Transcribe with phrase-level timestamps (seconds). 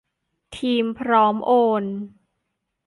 [0.55, 1.51] ทีมพร้อมโอ
[1.81, 1.83] น